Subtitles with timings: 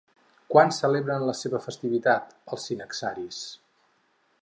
[0.53, 3.47] Quan celebren la seva festivitat els sinaxaris?